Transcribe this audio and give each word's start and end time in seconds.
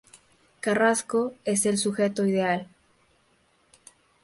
Carrasco 0.61 1.35
es 1.45 1.67
el 1.67 1.77
sujeto 1.77 2.25
ideal. 2.25 2.67